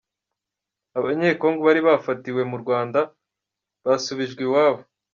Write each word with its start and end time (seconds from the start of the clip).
Abanyekongo 0.97 1.61
bari 1.67 1.81
bafatiwe 1.87 2.41
mu 2.51 2.57
Rwanda 2.63 2.99
basubijwe 3.85 4.41
iwabo 4.47 4.81